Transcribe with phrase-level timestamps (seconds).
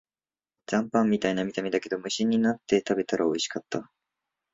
[0.65, 3.91] 残飯みたいな見た目だけど、無心になって食べたらおいしかった